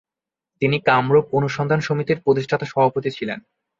[0.61, 3.39] তিনি কামরূপ অনুসন্ধান সমিতির প্রতিষ্ঠাতা সভাপতি ছিলেন।